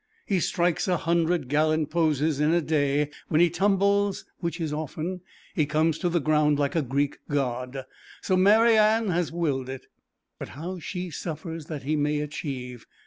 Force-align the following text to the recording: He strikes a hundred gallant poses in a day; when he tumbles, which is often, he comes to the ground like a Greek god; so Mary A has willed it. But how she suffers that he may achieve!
He 0.25 0.39
strikes 0.39 0.87
a 0.87 0.97
hundred 0.97 1.47
gallant 1.47 1.91
poses 1.91 2.39
in 2.39 2.55
a 2.55 2.59
day; 2.59 3.11
when 3.27 3.39
he 3.39 3.51
tumbles, 3.51 4.25
which 4.39 4.59
is 4.59 4.73
often, 4.73 5.21
he 5.53 5.67
comes 5.67 5.99
to 5.99 6.09
the 6.09 6.19
ground 6.19 6.57
like 6.57 6.75
a 6.75 6.81
Greek 6.81 7.19
god; 7.29 7.85
so 8.23 8.35
Mary 8.35 8.77
A 8.77 9.03
has 9.11 9.31
willed 9.31 9.69
it. 9.69 9.85
But 10.39 10.49
how 10.57 10.79
she 10.79 11.11
suffers 11.11 11.67
that 11.67 11.83
he 11.83 11.95
may 11.95 12.19
achieve! 12.19 12.87